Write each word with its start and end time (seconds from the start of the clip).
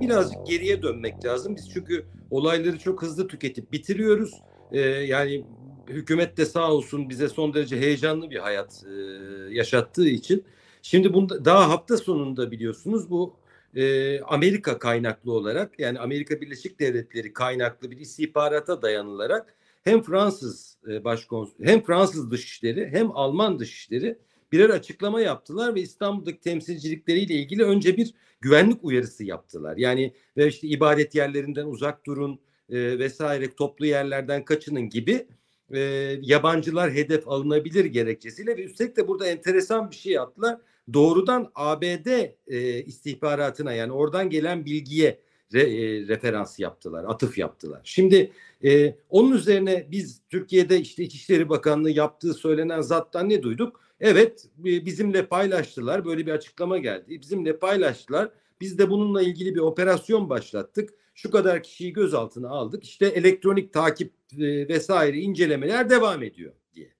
Birazcık 0.00 0.46
geriye 0.46 0.82
dönmek 0.82 1.24
lazım. 1.24 1.56
Biz 1.56 1.70
çünkü 1.70 2.04
olayları 2.30 2.78
çok 2.78 3.02
hızlı 3.02 3.28
tüketip 3.28 3.72
bitiriyoruz. 3.72 4.42
Ee, 4.72 4.80
yani 4.80 5.44
hükümet 5.88 6.36
de 6.36 6.46
sağ 6.46 6.72
olsun 6.72 7.08
bize 7.08 7.28
son 7.28 7.54
derece 7.54 7.80
heyecanlı 7.80 8.30
bir 8.30 8.38
hayat 8.38 8.84
e, 8.84 8.92
yaşattığı 9.54 10.08
için. 10.08 10.44
Şimdi 10.82 11.14
bunda, 11.14 11.44
daha 11.44 11.68
hafta 11.68 11.96
sonunda 11.96 12.50
biliyorsunuz 12.50 13.10
bu 13.10 13.36
Amerika 14.24 14.78
kaynaklı 14.78 15.32
olarak 15.32 15.78
yani 15.78 15.98
Amerika 15.98 16.40
Birleşik 16.40 16.80
Devletleri 16.80 17.32
kaynaklı 17.32 17.90
bir 17.90 17.96
istihbarata 17.96 18.82
dayanılarak 18.82 19.54
hem 19.84 20.02
Fransız 20.02 20.78
e, 20.88 21.04
başkons 21.04 21.50
hem 21.62 21.82
Fransız 21.82 22.30
dışişleri 22.30 22.88
hem 22.92 23.10
Alman 23.10 23.58
dışişleri 23.58 24.18
birer 24.52 24.70
açıklama 24.70 25.20
yaptılar 25.20 25.74
ve 25.74 25.80
İstanbul'daki 25.80 26.40
temsilcilikleriyle 26.40 27.34
ilgili 27.34 27.64
önce 27.64 27.96
bir 27.96 28.14
güvenlik 28.40 28.84
uyarısı 28.84 29.24
yaptılar. 29.24 29.76
Yani 29.76 30.12
ve 30.36 30.46
işte 30.48 30.68
ibadet 30.68 31.14
yerlerinden 31.14 31.66
uzak 31.66 32.06
durun 32.06 32.40
e, 32.70 32.98
vesaire 32.98 33.54
toplu 33.54 33.86
yerlerden 33.86 34.44
kaçının 34.44 34.88
gibi 34.88 35.26
e, 35.70 35.80
yabancılar 36.20 36.92
hedef 36.92 37.28
alınabilir 37.28 37.84
gerekçesiyle 37.84 38.56
ve 38.56 38.64
üstelik 38.64 38.96
de 38.96 39.08
burada 39.08 39.26
enteresan 39.26 39.90
bir 39.90 39.96
şey 39.96 40.12
yaptılar. 40.12 40.58
Doğrudan 40.92 41.50
ABD 41.54 42.06
e, 42.46 42.84
istihbaratına 42.84 43.72
yani 43.72 43.92
oradan 43.92 44.30
gelen 44.30 44.64
bilgiye 44.64 45.20
re, 45.54 45.62
e, 45.62 46.08
referans 46.08 46.58
yaptılar, 46.58 47.04
atıf 47.04 47.38
yaptılar. 47.38 47.80
Şimdi 47.84 48.32
e, 48.64 48.96
onun 49.10 49.32
üzerine 49.32 49.86
biz 49.90 50.20
Türkiye'de 50.28 50.80
işte 50.80 51.02
İçişleri 51.02 51.48
Bakanlığı 51.48 51.90
yaptığı 51.90 52.34
söylenen 52.34 52.80
zattan 52.80 53.28
ne 53.28 53.42
duyduk? 53.42 53.80
Evet 54.00 54.48
bizimle 54.56 55.26
paylaştılar. 55.26 56.04
Böyle 56.04 56.26
bir 56.26 56.32
açıklama 56.32 56.78
geldi. 56.78 57.20
Bizimle 57.20 57.58
paylaştılar. 57.58 58.30
Biz 58.60 58.78
de 58.78 58.90
bununla 58.90 59.22
ilgili 59.22 59.54
bir 59.54 59.60
operasyon 59.60 60.30
başlattık. 60.30 60.90
Şu 61.14 61.30
kadar 61.30 61.62
kişiyi 61.62 61.92
gözaltına 61.92 62.48
aldık. 62.48 62.84
İşte 62.84 63.06
elektronik 63.06 63.72
takip 63.72 64.12
e, 64.38 64.68
vesaire 64.68 65.18
incelemeler 65.18 65.90
devam 65.90 66.22
ediyor 66.22 66.52
diye. 66.74 66.95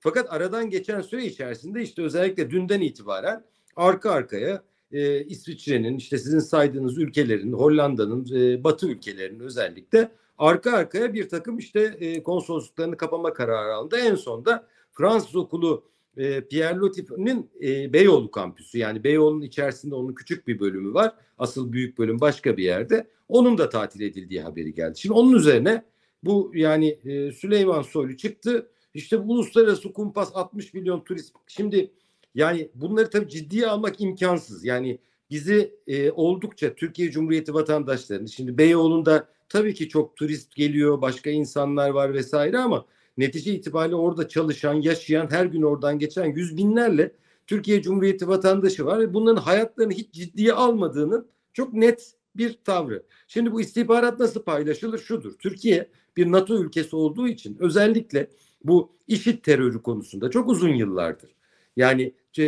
Fakat 0.00 0.32
aradan 0.32 0.70
geçen 0.70 1.00
süre 1.00 1.24
içerisinde 1.24 1.82
işte 1.82 2.02
özellikle 2.02 2.50
dünden 2.50 2.80
itibaren 2.80 3.44
arka 3.76 4.10
arkaya 4.10 4.62
e, 4.92 5.24
İsviçre'nin 5.24 5.96
işte 5.96 6.18
sizin 6.18 6.38
saydığınız 6.38 6.98
ülkelerin, 6.98 7.52
Hollanda'nın, 7.52 8.26
e, 8.34 8.64
Batı 8.64 8.88
ülkelerinin 8.88 9.40
özellikle 9.40 10.10
arka 10.38 10.72
arkaya 10.72 11.14
bir 11.14 11.28
takım 11.28 11.58
işte 11.58 11.80
e, 12.00 12.22
konsolosluklarını 12.22 12.96
kapama 12.96 13.32
kararı 13.32 13.74
aldı. 13.74 13.96
En 13.96 14.14
sonda 14.14 14.66
Fransız 14.92 15.36
okulu 15.36 15.84
e, 16.16 16.40
Pierre 16.40 16.76
Loti'nin 16.76 17.50
e, 17.62 17.92
Beyoğlu 17.92 18.30
kampüsü 18.30 18.78
yani 18.78 19.04
Beyoğlu'nun 19.04 19.42
içerisinde 19.42 19.94
onun 19.94 20.14
küçük 20.14 20.48
bir 20.48 20.60
bölümü 20.60 20.94
var. 20.94 21.14
Asıl 21.38 21.72
büyük 21.72 21.98
bölüm 21.98 22.20
başka 22.20 22.56
bir 22.56 22.64
yerde. 22.64 23.06
Onun 23.28 23.58
da 23.58 23.68
tatil 23.68 24.00
edildiği 24.00 24.40
haberi 24.40 24.74
geldi. 24.74 24.98
Şimdi 24.98 25.12
onun 25.12 25.32
üzerine 25.32 25.84
bu 26.22 26.52
yani 26.54 26.88
e, 27.04 27.32
Süleyman 27.32 27.82
Soylu 27.82 28.16
çıktı. 28.16 28.70
İşte 28.96 29.28
bu 29.28 29.32
uluslararası 29.32 29.92
kumpas 29.92 30.30
60 30.34 30.74
milyon 30.74 31.00
turist. 31.00 31.34
Şimdi 31.46 31.90
yani 32.34 32.70
bunları 32.74 33.10
tabii 33.10 33.28
ciddiye 33.28 33.66
almak 33.66 34.00
imkansız. 34.00 34.64
Yani 34.64 34.98
bizi 35.30 35.74
e, 35.86 36.10
oldukça 36.10 36.74
Türkiye 36.74 37.10
Cumhuriyeti 37.10 37.54
vatandaşlarını 37.54 38.28
şimdi 38.28 38.58
Beyoğlu'nda 38.58 39.28
tabii 39.48 39.74
ki 39.74 39.88
çok 39.88 40.16
turist 40.16 40.54
geliyor, 40.54 41.00
başka 41.02 41.30
insanlar 41.30 41.90
var 41.90 42.14
vesaire 42.14 42.58
ama 42.58 42.86
netice 43.18 43.54
itibariyle 43.54 43.96
orada 43.96 44.28
çalışan, 44.28 44.74
yaşayan, 44.74 45.30
her 45.30 45.46
gün 45.46 45.62
oradan 45.62 45.98
geçen 45.98 46.24
yüz 46.24 46.56
binlerle 46.56 47.12
Türkiye 47.46 47.82
Cumhuriyeti 47.82 48.28
vatandaşı 48.28 48.86
var 48.86 49.00
ve 49.00 49.14
bunların 49.14 49.42
hayatlarını 49.42 49.92
hiç 49.92 50.12
ciddiye 50.12 50.52
almadığının 50.52 51.28
çok 51.52 51.72
net 51.72 52.12
bir 52.36 52.58
tavrı. 52.64 53.02
Şimdi 53.28 53.52
bu 53.52 53.60
istihbarat 53.60 54.20
nasıl 54.20 54.42
paylaşılır? 54.42 54.98
Şudur. 54.98 55.32
Türkiye 55.38 55.88
bir 56.16 56.32
NATO 56.32 56.58
ülkesi 56.58 56.96
olduğu 56.96 57.28
için 57.28 57.56
özellikle 57.60 58.30
bu 58.66 58.96
işit 59.08 59.44
terörü 59.44 59.82
konusunda 59.82 60.30
çok 60.30 60.48
uzun 60.48 60.74
yıllardır. 60.74 61.34
Yani 61.76 62.14
e, 62.38 62.46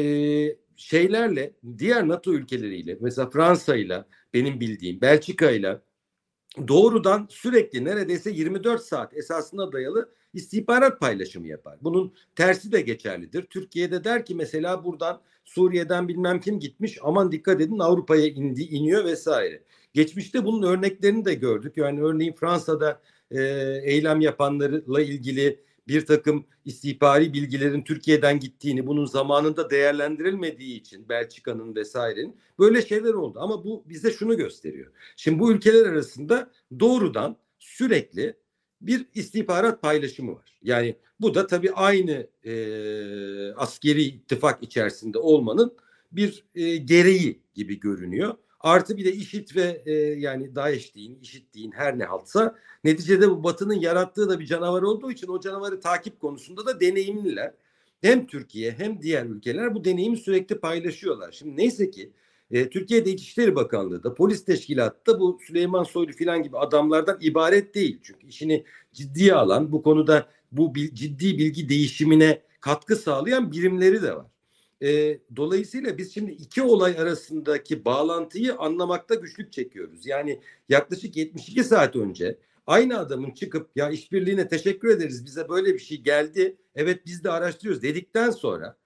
şeylerle 0.77 1.53
diğer 1.79 2.09
NATO 2.09 2.33
ülkeleriyle 2.33 2.99
mesela 3.01 3.31
Fransa 3.31 3.77
ile 3.77 4.05
benim 4.35 4.61
bildiğim 4.61 5.01
Belçika 5.01 5.51
ile 5.51 5.81
doğrudan 6.69 7.27
sürekli 7.31 7.85
neredeyse 7.85 8.31
24 8.31 8.83
saat 8.83 9.17
esasına 9.17 9.73
dayalı 9.73 10.13
istihbarat 10.35 11.01
paylaşımı 11.01 11.47
yapar. 11.47 11.79
Bunun 11.83 12.15
tersi 12.37 12.73
de 12.73 12.81
geçerlidir. 12.81 13.43
Türkiye'de 13.43 14.05
der 14.05 14.25
ki 14.25 14.35
mesela 14.35 14.85
buradan 14.85 15.21
Suriye'den 15.45 16.09
bilmem 16.09 16.41
kim 16.41 16.61
gitmiş 16.61 16.99
aman 17.03 17.33
dikkat 17.33 17.61
edin 17.61 17.79
Avrupa'ya 17.79 18.27
indi 18.27 18.63
iniyor 18.63 19.05
vesaire. 19.05 19.63
Geçmişte 19.95 20.45
bunun 20.45 20.63
örneklerini 20.63 21.25
de 21.25 21.35
gördük. 21.35 21.77
Yani 21.77 22.03
örneğin 22.03 22.33
Fransa'da 22.33 23.01
e, 23.31 23.41
eylem 23.85 24.21
yapanlarla 24.21 25.01
ilgili 25.01 25.61
bir 25.89 26.07
takım 26.07 26.47
istihbari 26.65 27.33
bilgilerin 27.33 27.83
Türkiye'den 27.83 28.41
gittiğini, 28.41 28.87
bunun 28.87 29.05
zamanında 29.05 29.71
değerlendirilmediği 29.71 30.81
için 30.81 31.09
Belçika'nın 31.09 31.75
vesairenin 31.77 32.37
böyle 32.59 32.83
şeyler 32.83 33.15
oldu. 33.15 33.39
Ama 33.43 33.65
bu 33.65 33.85
bize 33.89 34.11
şunu 34.11 34.37
gösteriyor. 34.37 34.93
Şimdi 35.17 35.39
bu 35.39 35.53
ülkeler 35.53 35.87
arasında 35.87 36.51
doğrudan 36.81 37.37
sürekli 37.59 38.37
bir 38.81 39.07
istihbarat 39.15 39.83
paylaşımı 39.83 40.35
var. 40.35 40.59
Yani 40.63 40.97
bu 41.21 41.35
da 41.35 41.47
tabii 41.47 41.73
aynı 41.73 42.27
e, 42.45 42.53
askeri 43.53 44.03
ittifak 44.03 44.63
içerisinde 44.63 45.19
olmanın 45.19 45.77
bir 46.13 46.45
e, 46.55 46.77
gereği 46.77 47.43
gibi 47.55 47.81
görünüyor. 47.81 48.35
Artı 48.61 48.97
bir 48.97 49.05
de 49.05 49.13
IŞİD 49.13 49.57
ve 49.57 49.83
e, 49.87 49.93
yani 49.95 50.55
DAEŞ 50.55 50.95
deyin, 50.95 51.19
IŞİD 51.23 51.55
deyin 51.55 51.73
her 51.73 51.99
ne 51.99 52.05
haltsa 52.05 52.57
neticede 52.85 53.31
bu 53.31 53.45
Batı'nın 53.45 53.75
yarattığı 53.81 54.29
da 54.29 54.41
bir 54.41 54.47
canavar 54.47 54.83
olduğu 54.83 55.11
için 55.11 55.29
o 55.29 55.41
canavarı 55.41 55.81
takip 55.81 56.21
konusunda 56.21 56.67
da 56.67 56.81
deneyimliler. 56.81 57.55
Hem 58.01 58.27
Türkiye 58.27 58.73
hem 58.73 59.03
diğer 59.03 59.27
ülkeler 59.27 59.75
bu 59.75 59.85
deneyimi 59.85 60.17
sürekli 60.17 60.61
paylaşıyorlar. 60.61 61.33
Şimdi 61.33 61.57
neyse 61.57 61.91
ki 61.91 62.13
e, 62.51 62.71
Türkiye'de 62.71 63.11
İçişleri 63.11 63.55
Bakanlığı 63.55 64.03
da 64.03 64.15
polis 64.15 64.45
teşkilatı 64.45 65.13
da 65.13 65.21
bu 65.21 65.39
Süleyman 65.47 65.85
Soylu 65.85 66.13
filan 66.13 66.43
gibi 66.43 66.59
adamlardan 66.59 67.19
ibaret 67.21 67.75
değil. 67.75 68.01
Çünkü 68.03 68.27
işini 68.27 68.65
ciddiye 68.93 69.35
alan 69.35 69.73
bu 69.73 69.83
konuda 69.83 70.29
bu 70.53 70.75
bil, 70.75 70.95
ciddi 70.95 71.39
bilgi 71.39 71.69
değişimine 71.69 72.43
katkı 72.61 72.97
sağlayan 72.97 73.53
birimleri 73.53 74.03
de 74.03 74.17
var. 74.17 74.27
E, 74.83 75.19
dolayısıyla 75.37 75.99
biz 75.99 76.15
şimdi 76.15 76.31
iki 76.31 76.63
olay 76.63 76.99
arasındaki 76.99 77.85
bağlantıyı 77.85 78.57
anlamakta 78.57 79.15
güçlük 79.15 79.53
çekiyoruz. 79.53 80.07
Yani 80.07 80.41
yaklaşık 80.69 81.17
72 81.17 81.65
saat 81.65 81.97
önce 81.97 82.39
aynı 82.67 82.99
adamın 82.99 83.31
çıkıp 83.31 83.71
ya 83.77 83.91
işbirliğine 83.91 84.49
teşekkür 84.49 84.89
ederiz 84.89 85.25
bize 85.25 85.49
böyle 85.49 85.75
bir 85.75 85.79
şey 85.79 86.01
geldi. 86.01 86.57
Evet 86.75 87.07
biz 87.07 87.25
de 87.25 87.31
araştırıyoruz 87.31 87.83
dedikten 87.83 88.31
sonra 88.31 88.77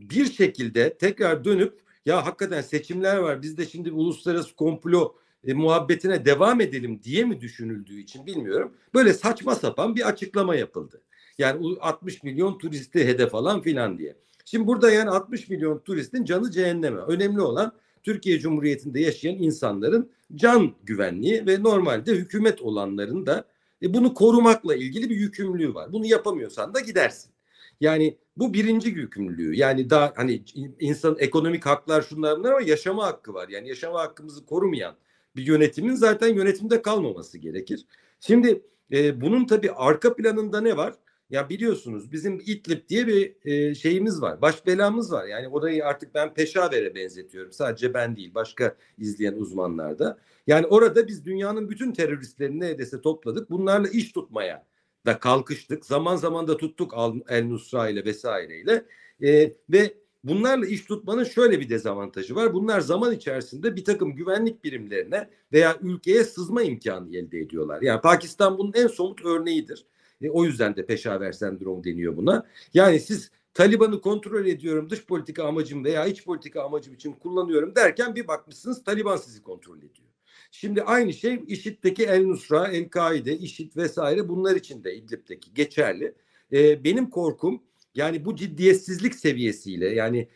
bir 0.00 0.32
şekilde 0.32 0.98
tekrar 0.98 1.44
dönüp 1.44 1.80
ya 2.06 2.26
hakikaten 2.26 2.60
seçimler 2.60 3.16
var 3.16 3.42
biz 3.42 3.56
de 3.56 3.66
şimdi 3.66 3.92
uluslararası 3.92 4.56
komplo 4.56 5.14
e, 5.44 5.54
muhabbetine 5.54 6.24
devam 6.24 6.60
edelim 6.60 7.00
diye 7.02 7.24
mi 7.24 7.40
düşünüldüğü 7.40 8.00
için 8.00 8.26
bilmiyorum. 8.26 8.72
Böyle 8.94 9.12
saçma 9.12 9.54
sapan 9.54 9.96
bir 9.96 10.08
açıklama 10.08 10.54
yapıldı. 10.54 11.02
Yani 11.38 11.76
60 11.80 12.22
milyon 12.22 12.58
turisti 12.58 13.06
hedef 13.06 13.34
alan 13.34 13.62
filan 13.62 13.98
diye. 13.98 14.16
Şimdi 14.44 14.66
burada 14.66 14.90
yani 14.90 15.10
60 15.10 15.48
milyon 15.48 15.78
turistin 15.78 16.24
canı 16.24 16.50
cehenneme. 16.50 17.00
Önemli 17.00 17.40
olan 17.40 17.72
Türkiye 18.02 18.38
Cumhuriyeti'nde 18.38 19.00
yaşayan 19.00 19.34
insanların 19.34 20.10
can 20.34 20.74
güvenliği 20.84 21.46
ve 21.46 21.62
normalde 21.62 22.12
hükümet 22.12 22.62
olanların 22.62 23.26
da 23.26 23.44
e, 23.82 23.94
bunu 23.94 24.14
korumakla 24.14 24.74
ilgili 24.74 25.10
bir 25.10 25.16
yükümlülüğü 25.16 25.74
var. 25.74 25.92
Bunu 25.92 26.06
yapamıyorsan 26.06 26.74
da 26.74 26.80
gidersin. 26.80 27.32
Yani 27.80 28.16
bu 28.36 28.54
birinci 28.54 28.88
yükümlülüğü. 28.88 29.56
Yani 29.56 29.90
daha 29.90 30.12
hani 30.16 30.42
insan 30.80 31.16
ekonomik 31.18 31.66
haklar 31.66 32.02
şunlar 32.02 32.38
bunlar 32.38 32.52
ama 32.52 32.62
yaşama 32.62 33.06
hakkı 33.06 33.34
var. 33.34 33.48
Yani 33.48 33.68
yaşama 33.68 34.00
hakkımızı 34.00 34.46
korumayan 34.46 34.94
bir 35.36 35.46
yönetimin 35.46 35.94
zaten 35.94 36.34
yönetimde 36.34 36.82
kalmaması 36.82 37.38
gerekir. 37.38 37.86
Şimdi 38.20 38.62
e, 38.92 39.20
bunun 39.20 39.46
tabii 39.46 39.72
arka 39.72 40.14
planında 40.14 40.60
ne 40.60 40.76
var? 40.76 40.94
Ya 41.32 41.48
biliyorsunuz 41.48 42.12
bizim 42.12 42.40
İdlib 42.40 42.88
diye 42.88 43.06
bir 43.06 43.36
e, 43.44 43.74
şeyimiz 43.74 44.22
var. 44.22 44.42
Baş 44.42 44.66
belamız 44.66 45.12
var. 45.12 45.26
Yani 45.26 45.48
orayı 45.48 45.86
artık 45.86 46.14
ben 46.14 46.34
Peşaver'e 46.34 46.94
benzetiyorum. 46.94 47.52
Sadece 47.52 47.94
ben 47.94 48.16
değil 48.16 48.34
başka 48.34 48.76
izleyen 48.98 49.32
uzmanlar 49.32 49.98
da. 49.98 50.18
Yani 50.46 50.66
orada 50.66 51.08
biz 51.08 51.24
dünyanın 51.24 51.70
bütün 51.70 51.92
teröristlerini 51.92 52.60
neredeyse 52.60 53.00
topladık. 53.00 53.50
Bunlarla 53.50 53.88
iş 53.88 54.12
tutmaya 54.12 54.66
da 55.06 55.18
kalkıştık. 55.18 55.86
Zaman 55.86 56.16
zaman 56.16 56.48
da 56.48 56.56
tuttuk 56.56 56.94
El 57.28 57.44
Nusra 57.44 57.88
ile 57.88 58.04
vesaireyle. 58.04 58.84
E, 59.22 59.52
ve 59.70 59.94
bunlarla 60.24 60.66
iş 60.66 60.84
tutmanın 60.84 61.24
şöyle 61.24 61.60
bir 61.60 61.68
dezavantajı 61.68 62.34
var. 62.34 62.54
Bunlar 62.54 62.80
zaman 62.80 63.14
içerisinde 63.14 63.76
bir 63.76 63.84
takım 63.84 64.14
güvenlik 64.14 64.64
birimlerine 64.64 65.30
veya 65.52 65.76
ülkeye 65.82 66.24
sızma 66.24 66.62
imkanı 66.62 67.16
elde 67.16 67.38
ediyorlar. 67.38 67.82
Yani 67.82 68.00
Pakistan 68.00 68.58
bunun 68.58 68.72
en 68.72 68.86
somut 68.86 69.24
örneğidir. 69.24 69.86
E, 70.22 70.30
o 70.30 70.44
yüzden 70.44 70.76
de 70.76 70.86
peşaver 70.86 71.32
sendromu 71.32 71.84
deniyor 71.84 72.16
buna. 72.16 72.46
Yani 72.74 73.00
siz 73.00 73.30
Taliban'ı 73.54 74.00
kontrol 74.00 74.46
ediyorum 74.46 74.90
dış 74.90 75.06
politika 75.06 75.44
amacım 75.44 75.84
veya 75.84 76.06
iç 76.06 76.24
politika 76.24 76.62
amacım 76.62 76.94
için 76.94 77.12
kullanıyorum 77.12 77.74
derken 77.74 78.14
bir 78.14 78.28
bakmışsınız 78.28 78.84
Taliban 78.84 79.16
sizi 79.16 79.42
kontrol 79.42 79.78
ediyor. 79.78 80.08
Şimdi 80.50 80.82
aynı 80.82 81.12
şey 81.12 81.44
IŞİD'deki 81.46 82.04
El 82.04 82.26
Nusra, 82.26 82.68
El 82.68 82.88
Kaide, 82.88 83.38
IŞİD 83.38 83.76
vesaire 83.76 84.28
bunlar 84.28 84.56
için 84.56 84.84
de 84.84 84.94
İdlib'deki 84.94 85.54
geçerli. 85.54 86.14
Ee, 86.52 86.84
benim 86.84 87.10
korkum 87.10 87.62
yani 87.94 88.24
bu 88.24 88.36
ciddiyetsizlik 88.36 89.14
seviyesiyle 89.14 89.88
yani 89.88 90.28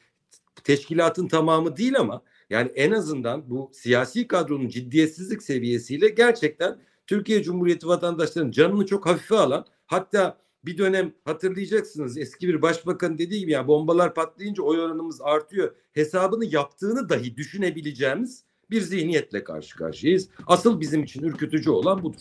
teşkilatın 0.65 1.29
tamamı 1.29 1.77
değil 1.77 1.99
ama 1.99 2.23
yani 2.51 2.71
en 2.75 2.91
azından 2.91 3.51
bu 3.51 3.71
siyasi 3.75 4.29
kadronun 4.29 4.69
ciddiyetsizlik 4.69 5.43
seviyesiyle 5.43 6.09
gerçekten 6.09 6.79
Türkiye 7.07 7.43
Cumhuriyeti 7.43 7.87
vatandaşlarının 7.87 8.51
canını 8.51 8.87
çok 8.87 9.07
hafife 9.07 9.37
alan 9.37 9.67
hatta 9.87 10.39
bir 10.65 10.79
dönem 10.79 11.13
hatırlayacaksınız 11.25 12.19
eski 12.19 12.49
bir 12.49 12.63
başbakan 12.63 13.19
dediği 13.19 13.41
gibi 13.41 13.51
yani 13.53 13.69
bombalar 13.69 14.15
patlayınca 14.15 14.63
oy 14.63 14.81
oranımız 14.81 15.21
artıyor 15.21 15.75
hesabını 15.93 16.45
yaptığını 16.45 17.09
dahi 17.09 17.37
düşünebileceğimiz 17.37 18.45
bir 18.71 18.81
zihniyetle 18.81 19.45
karşı 19.45 19.77
karşıyayız. 19.77 20.29
Asıl 20.47 20.81
bizim 20.81 21.03
için 21.03 21.23
ürkütücü 21.23 21.71
olan 21.71 22.03
budur. 22.03 22.21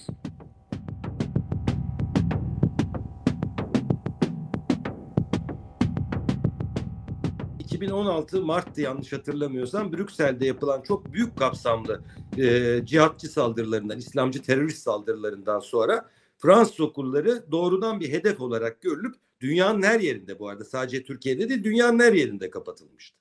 ...2016 7.59 8.41
Mart'tı 8.41 8.81
yanlış 8.81 9.13
hatırlamıyorsam... 9.13 9.93
...Brüksel'de 9.93 10.45
yapılan 10.45 10.81
çok 10.81 11.13
büyük 11.13 11.37
kapsamlı... 11.37 12.01
E, 12.37 12.81
...cihatçı 12.85 13.27
saldırılarından... 13.27 13.97
...İslamcı 13.97 14.41
terörist 14.41 14.83
saldırılarından 14.83 15.59
sonra... 15.59 16.09
Fransız 16.37 16.79
okulları 16.79 17.51
doğrudan 17.51 17.99
bir 17.99 18.11
hedef 18.11 18.41
olarak 18.41 18.81
görülüp 18.81 19.15
dünyanın 19.41 19.83
her 19.83 19.99
yerinde 19.99 20.39
bu 20.39 20.49
arada 20.49 20.65
sadece 20.65 21.03
Türkiye'de 21.03 21.49
değil 21.49 21.63
dünyanın 21.63 21.99
her 21.99 22.13
yerinde 22.13 22.49
kapatılmıştı. 22.49 23.17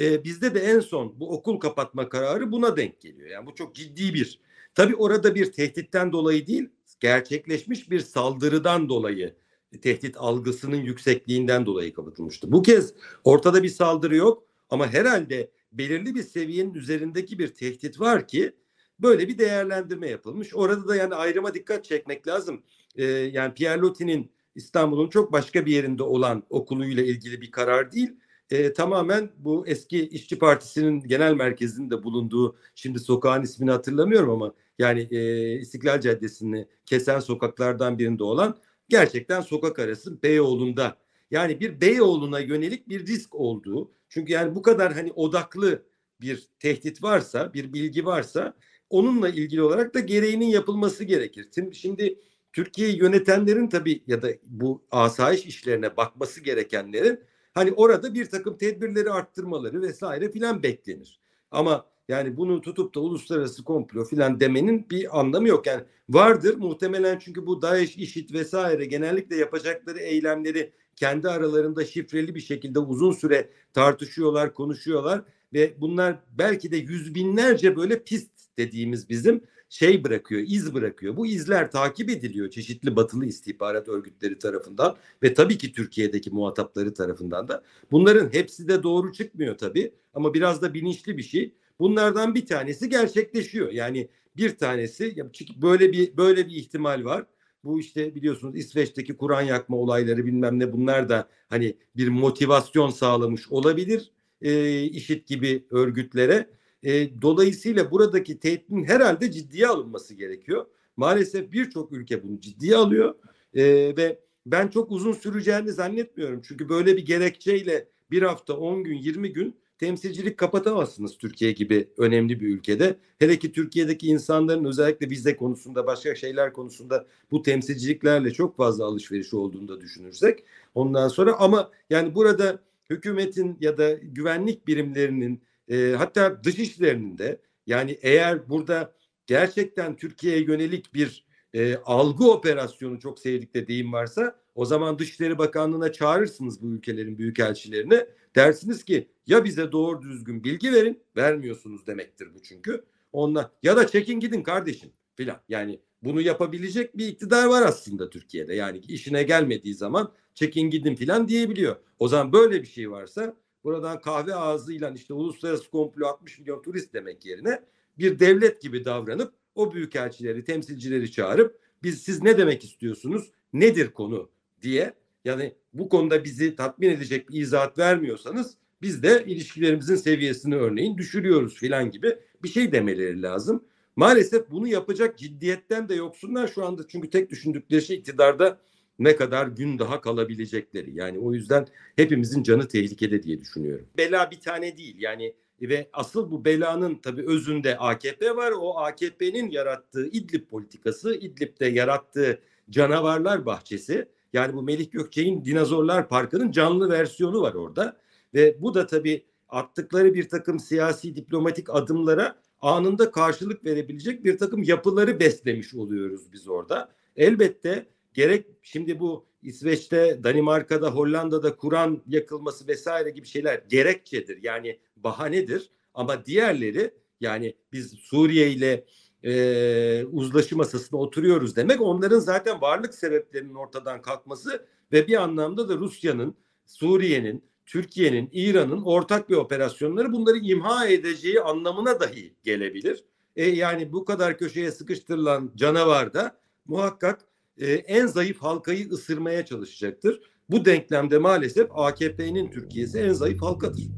Ee, 0.00 0.24
bizde 0.24 0.54
de 0.54 0.60
en 0.60 0.80
son 0.80 1.20
bu 1.20 1.32
okul 1.32 1.56
kapatma 1.56 2.08
kararı 2.08 2.52
buna 2.52 2.76
denk 2.76 3.00
geliyor. 3.00 3.28
Yani 3.30 3.46
bu 3.46 3.54
çok 3.54 3.74
ciddi 3.74 4.14
bir 4.14 4.40
tabi 4.74 4.96
orada 4.96 5.34
bir 5.34 5.52
tehditten 5.52 6.12
dolayı 6.12 6.46
değil 6.46 6.68
gerçekleşmiş 7.00 7.90
bir 7.90 8.00
saldırıdan 8.00 8.88
dolayı 8.88 9.34
tehdit 9.82 10.16
algısının 10.16 10.76
yüksekliğinden 10.76 11.66
dolayı 11.66 11.94
kapatılmıştı. 11.94 12.52
Bu 12.52 12.62
kez 12.62 12.94
ortada 13.24 13.62
bir 13.62 13.68
saldırı 13.68 14.16
yok 14.16 14.44
ama 14.70 14.92
herhalde 14.92 15.50
belirli 15.72 16.14
bir 16.14 16.22
seviyenin 16.22 16.74
üzerindeki 16.74 17.38
bir 17.38 17.48
tehdit 17.48 18.00
var 18.00 18.28
ki 18.28 18.52
Böyle 19.00 19.28
bir 19.28 19.38
değerlendirme 19.38 20.08
yapılmış. 20.08 20.54
Orada 20.54 20.88
da 20.88 20.96
yani 20.96 21.14
ayrıma 21.14 21.54
dikkat 21.54 21.84
çekmek 21.84 22.28
lazım. 22.28 22.62
Ee, 22.96 23.04
yani 23.04 23.54
Pierre 23.54 23.80
Loti'nin 23.80 24.30
İstanbul'un 24.54 25.08
çok 25.08 25.32
başka 25.32 25.66
bir 25.66 25.72
yerinde 25.72 26.02
olan 26.02 26.42
okuluyla 26.50 27.02
ilgili 27.02 27.40
bir 27.40 27.50
karar 27.50 27.92
değil. 27.92 28.10
Ee, 28.50 28.72
tamamen 28.72 29.30
bu 29.38 29.66
eski 29.66 30.08
İşçi 30.08 30.38
Partisi'nin 30.38 31.00
genel 31.00 31.34
merkezinde 31.34 32.02
bulunduğu, 32.02 32.56
şimdi 32.74 32.98
sokağın 32.98 33.42
ismini 33.42 33.70
hatırlamıyorum 33.70 34.30
ama 34.30 34.54
yani 34.78 35.08
e, 35.10 35.52
İstiklal 35.58 36.00
Caddesi'ni 36.00 36.68
kesen 36.86 37.20
sokaklardan 37.20 37.98
birinde 37.98 38.24
olan 38.24 38.58
gerçekten 38.88 39.40
sokak 39.40 39.78
arası 39.78 40.22
Beyoğlu'nda 40.22 40.96
yani 41.30 41.60
bir 41.60 41.80
Beyoğlu'na 41.80 42.40
yönelik 42.40 42.88
bir 42.88 43.06
risk 43.06 43.34
olduğu. 43.34 43.92
Çünkü 44.08 44.32
yani 44.32 44.54
bu 44.54 44.62
kadar 44.62 44.92
hani 44.92 45.12
odaklı 45.12 45.82
bir 46.20 46.48
tehdit 46.60 47.02
varsa, 47.02 47.54
bir 47.54 47.72
bilgi 47.72 48.06
varsa 48.06 48.54
onunla 48.90 49.28
ilgili 49.28 49.62
olarak 49.62 49.94
da 49.94 50.00
gereğinin 50.00 50.46
yapılması 50.46 51.04
gerekir. 51.04 51.48
Şimdi 51.72 52.18
Türkiye'yi 52.52 52.98
yönetenlerin 52.98 53.68
tabii 53.68 54.02
ya 54.06 54.22
da 54.22 54.28
bu 54.46 54.82
asayiş 54.90 55.46
işlerine 55.46 55.96
bakması 55.96 56.40
gerekenlerin 56.40 57.20
hani 57.54 57.72
orada 57.72 58.14
bir 58.14 58.26
takım 58.26 58.58
tedbirleri 58.58 59.10
arttırmaları 59.10 59.82
vesaire 59.82 60.30
filan 60.32 60.62
beklenir. 60.62 61.20
Ama 61.50 61.86
yani 62.08 62.36
bunu 62.36 62.60
tutup 62.60 62.94
da 62.94 63.00
uluslararası 63.00 63.64
komplo 63.64 64.04
filan 64.04 64.40
demenin 64.40 64.90
bir 64.90 65.20
anlamı 65.20 65.48
yok. 65.48 65.66
Yani 65.66 65.82
vardır 66.08 66.56
muhtemelen 66.56 67.18
çünkü 67.18 67.46
bu 67.46 67.62
DAEŞ, 67.62 67.96
IŞİD 67.96 68.34
vesaire 68.34 68.84
genellikle 68.84 69.36
yapacakları 69.36 69.98
eylemleri 69.98 70.72
kendi 70.96 71.28
aralarında 71.28 71.84
şifreli 71.84 72.34
bir 72.34 72.40
şekilde 72.40 72.78
uzun 72.78 73.12
süre 73.12 73.50
tartışıyorlar, 73.72 74.54
konuşuyorlar 74.54 75.22
ve 75.52 75.74
bunlar 75.80 76.18
belki 76.38 76.70
de 76.70 76.76
yüz 76.76 77.14
binlerce 77.14 77.76
böyle 77.76 78.02
pist 78.02 78.37
dediğimiz 78.58 79.08
bizim 79.08 79.42
şey 79.68 80.04
bırakıyor, 80.04 80.42
iz 80.46 80.74
bırakıyor. 80.74 81.16
Bu 81.16 81.26
izler 81.26 81.70
takip 81.70 82.10
ediliyor 82.10 82.50
çeşitli 82.50 82.96
batılı 82.96 83.26
istihbarat 83.26 83.88
örgütleri 83.88 84.38
tarafından 84.38 84.96
ve 85.22 85.34
tabii 85.34 85.58
ki 85.58 85.72
Türkiye'deki 85.72 86.30
muhatapları 86.30 86.94
tarafından 86.94 87.48
da. 87.48 87.62
Bunların 87.90 88.32
hepsi 88.32 88.68
de 88.68 88.82
doğru 88.82 89.12
çıkmıyor 89.12 89.58
tabii 89.58 89.92
ama 90.14 90.34
biraz 90.34 90.62
da 90.62 90.74
bilinçli 90.74 91.16
bir 91.16 91.22
şey. 91.22 91.54
Bunlardan 91.80 92.34
bir 92.34 92.46
tanesi 92.46 92.88
gerçekleşiyor. 92.88 93.72
Yani 93.72 94.08
bir 94.36 94.56
tanesi 94.56 95.16
böyle 95.62 95.92
bir 95.92 96.16
böyle 96.16 96.46
bir 96.46 96.54
ihtimal 96.56 97.04
var. 97.04 97.26
Bu 97.64 97.80
işte 97.80 98.14
biliyorsunuz 98.14 98.56
İsveç'teki 98.56 99.16
Kur'an 99.16 99.42
yakma 99.42 99.76
olayları 99.76 100.26
bilmem 100.26 100.58
ne 100.58 100.72
bunlar 100.72 101.08
da 101.08 101.28
hani 101.48 101.76
bir 101.96 102.08
motivasyon 102.08 102.90
sağlamış 102.90 103.48
olabilir 103.48 104.12
e, 104.42 104.82
IŞİD 104.82 105.26
gibi 105.26 105.66
örgütlere. 105.70 106.50
E, 106.82 107.22
dolayısıyla 107.22 107.90
buradaki 107.90 108.40
tehditin 108.40 108.84
herhalde 108.84 109.30
ciddiye 109.32 109.66
alınması 109.66 110.14
gerekiyor. 110.14 110.66
Maalesef 110.96 111.52
birçok 111.52 111.92
ülke 111.92 112.22
bunu 112.22 112.40
ciddiye 112.40 112.76
alıyor 112.76 113.14
e, 113.54 113.64
ve 113.96 114.18
ben 114.46 114.68
çok 114.68 114.90
uzun 114.90 115.12
süreceğini 115.12 115.72
zannetmiyorum. 115.72 116.42
Çünkü 116.48 116.68
böyle 116.68 116.96
bir 116.96 117.06
gerekçeyle 117.06 117.88
bir 118.10 118.22
hafta, 118.22 118.56
on 118.56 118.84
gün, 118.84 118.96
yirmi 118.98 119.32
gün 119.32 119.56
temsilcilik 119.78 120.38
kapatamazsınız 120.38 121.18
Türkiye 121.18 121.52
gibi 121.52 121.88
önemli 121.98 122.40
bir 122.40 122.48
ülkede. 122.48 122.96
Hele 123.18 123.38
ki 123.38 123.52
Türkiye'deki 123.52 124.06
insanların 124.06 124.64
özellikle 124.64 125.10
vize 125.10 125.36
konusunda 125.36 125.86
başka 125.86 126.14
şeyler 126.14 126.52
konusunda 126.52 127.06
bu 127.30 127.42
temsilciliklerle 127.42 128.30
çok 128.30 128.56
fazla 128.56 128.84
alışveriş 128.84 129.34
olduğunu 129.34 129.68
da 129.68 129.80
düşünürsek 129.80 130.44
ondan 130.74 131.08
sonra 131.08 131.36
ama 131.38 131.70
yani 131.90 132.14
burada 132.14 132.62
hükümetin 132.90 133.56
ya 133.60 133.78
da 133.78 133.92
güvenlik 133.92 134.66
birimlerinin 134.66 135.42
e, 135.70 135.94
hatta 135.98 136.44
dışişlerinin 136.44 137.18
de 137.18 137.40
yani 137.66 137.98
eğer 138.02 138.48
burada 138.48 138.94
gerçekten 139.26 139.96
Türkiye'ye 139.96 140.42
yönelik 140.42 140.94
bir 140.94 141.24
e, 141.54 141.76
algı 141.76 142.30
operasyonu 142.30 143.00
çok 143.00 143.18
sevdikte 143.18 143.66
deyim 143.66 143.92
varsa 143.92 144.40
o 144.54 144.64
zaman 144.64 144.98
Dışişleri 144.98 145.38
Bakanlığı'na 145.38 145.92
çağırırsınız 145.92 146.62
bu 146.62 146.66
ülkelerin 146.66 147.18
büyükelçilerini. 147.18 148.06
Dersiniz 148.36 148.84
ki 148.84 149.08
ya 149.26 149.44
bize 149.44 149.72
doğru 149.72 150.02
düzgün 150.02 150.44
bilgi 150.44 150.72
verin 150.72 151.02
vermiyorsunuz 151.16 151.86
demektir 151.86 152.28
bu 152.34 152.42
çünkü. 152.42 152.84
Onunla 153.12 153.52
ya 153.62 153.76
da 153.76 153.86
çekin 153.86 154.20
gidin 154.20 154.42
kardeşim 154.42 154.90
filan. 155.14 155.40
Yani 155.48 155.80
bunu 156.02 156.20
yapabilecek 156.20 156.98
bir 156.98 157.06
iktidar 157.06 157.46
var 157.46 157.62
aslında 157.62 158.10
Türkiye'de. 158.10 158.54
Yani 158.54 158.78
işine 158.78 159.22
gelmediği 159.22 159.74
zaman 159.74 160.12
çekin 160.34 160.70
gidin 160.70 160.94
filan 160.94 161.28
diyebiliyor. 161.28 161.76
O 161.98 162.08
zaman 162.08 162.32
böyle 162.32 162.62
bir 162.62 162.68
şey 162.68 162.90
varsa 162.90 163.36
buradan 163.68 164.00
kahve 164.00 164.34
ağzıyla 164.34 164.90
işte 164.90 165.14
uluslararası 165.14 165.70
komplo 165.70 166.06
60 166.06 166.38
milyon 166.38 166.62
turist 166.62 166.94
demek 166.94 167.26
yerine 167.26 167.62
bir 167.98 168.18
devlet 168.18 168.62
gibi 168.62 168.84
davranıp 168.84 169.32
o 169.54 169.74
büyükelçileri, 169.74 170.44
temsilcileri 170.44 171.12
çağırıp 171.12 171.58
biz 171.82 172.02
siz 172.02 172.22
ne 172.22 172.38
demek 172.38 172.64
istiyorsunuz? 172.64 173.30
Nedir 173.52 173.90
konu 173.90 174.30
diye 174.62 174.92
yani 175.24 175.54
bu 175.72 175.88
konuda 175.88 176.24
bizi 176.24 176.56
tatmin 176.56 176.90
edecek 176.90 177.30
bir 177.30 177.40
izahat 177.40 177.78
vermiyorsanız 177.78 178.54
biz 178.82 179.02
de 179.02 179.24
ilişkilerimizin 179.26 179.96
seviyesini 179.96 180.56
örneğin 180.56 180.98
düşürüyoruz 180.98 181.54
filan 181.54 181.90
gibi 181.90 182.18
bir 182.42 182.48
şey 182.48 182.72
demeleri 182.72 183.22
lazım. 183.22 183.64
Maalesef 183.96 184.50
bunu 184.50 184.68
yapacak 184.68 185.18
ciddiyetten 185.18 185.88
de 185.88 185.94
yoksunlar 185.94 186.48
şu 186.48 186.64
anda 186.64 186.82
çünkü 186.88 187.10
tek 187.10 187.30
düşündükleri 187.30 187.82
şey 187.82 187.96
iktidarda 187.96 188.60
ne 188.98 189.16
kadar 189.16 189.46
gün 189.46 189.78
daha 189.78 190.00
kalabilecekleri. 190.00 190.94
Yani 190.94 191.18
o 191.18 191.34
yüzden 191.34 191.66
hepimizin 191.96 192.42
canı 192.42 192.68
tehlikede 192.68 193.22
diye 193.22 193.40
düşünüyorum. 193.40 193.86
Bela 193.96 194.30
bir 194.30 194.40
tane 194.40 194.76
değil 194.76 194.96
yani 194.98 195.34
ve 195.60 195.88
asıl 195.92 196.30
bu 196.30 196.44
belanın 196.44 196.94
tabii 196.94 197.26
özünde 197.26 197.78
AKP 197.78 198.36
var. 198.36 198.52
O 198.60 198.78
AKP'nin 198.78 199.50
yarattığı 199.50 200.06
İdlib 200.06 200.46
politikası, 200.46 201.14
İdlib'de 201.14 201.66
yarattığı 201.66 202.40
canavarlar 202.70 203.46
bahçesi. 203.46 204.08
Yani 204.32 204.54
bu 204.54 204.62
Melih 204.62 204.90
Gökçe'nin 204.90 205.44
Dinozorlar 205.44 206.08
Parkı'nın 206.08 206.50
canlı 206.50 206.90
versiyonu 206.90 207.40
var 207.40 207.54
orada. 207.54 207.96
Ve 208.34 208.56
bu 208.60 208.74
da 208.74 208.86
tabii 208.86 209.24
attıkları 209.48 210.14
bir 210.14 210.28
takım 210.28 210.58
siyasi 210.60 211.16
diplomatik 211.16 211.70
adımlara 211.70 212.38
anında 212.60 213.10
karşılık 213.10 213.64
verebilecek 213.64 214.24
bir 214.24 214.38
takım 214.38 214.62
yapıları 214.62 215.20
beslemiş 215.20 215.74
oluyoruz 215.74 216.32
biz 216.32 216.48
orada. 216.48 216.92
Elbette 217.16 217.86
gerek 218.14 218.46
şimdi 218.62 219.00
bu 219.00 219.26
İsveç'te, 219.42 220.20
Danimarka'da, 220.24 220.90
Hollanda'da 220.90 221.56
Kur'an 221.56 222.02
yakılması 222.06 222.68
vesaire 222.68 223.10
gibi 223.10 223.26
şeyler 223.26 223.62
gerekçedir. 223.68 224.38
Yani 224.42 224.78
bahanedir. 224.96 225.70
Ama 225.94 226.24
diğerleri 226.24 226.94
yani 227.20 227.54
biz 227.72 227.92
Suriye 227.92 228.50
ile 228.50 228.84
e, 229.24 230.04
uzlaşı 230.04 230.56
masasına 230.56 231.00
oturuyoruz 231.00 231.56
demek 231.56 231.80
onların 231.80 232.18
zaten 232.18 232.60
varlık 232.60 232.94
sebeplerinin 232.94 233.54
ortadan 233.54 234.02
kalkması 234.02 234.66
ve 234.92 235.06
bir 235.06 235.22
anlamda 235.22 235.68
da 235.68 235.76
Rusya'nın, 235.76 236.34
Suriye'nin, 236.66 237.44
Türkiye'nin, 237.66 238.28
İran'ın 238.32 238.82
ortak 238.82 239.30
bir 239.30 239.36
operasyonları 239.36 240.12
bunları 240.12 240.38
imha 240.38 240.86
edeceği 240.86 241.40
anlamına 241.40 242.00
dahi 242.00 242.34
gelebilir. 242.44 243.04
E, 243.36 243.46
yani 243.46 243.92
bu 243.92 244.04
kadar 244.04 244.38
köşeye 244.38 244.70
sıkıştırılan 244.70 245.52
canavar 245.56 246.14
da 246.14 246.40
muhakkak 246.66 247.27
e, 247.58 247.72
en 247.72 248.06
zayıf 248.06 248.38
halkayı 248.38 248.88
ısırmaya 248.88 249.46
çalışacaktır. 249.46 250.20
Bu 250.50 250.64
denklemde 250.64 251.18
maalesef 251.18 251.68
AKP'nin 251.70 252.50
Türkiye'si 252.50 252.98
en 252.98 253.12
zayıf 253.12 253.42
halkadır. 253.42 253.88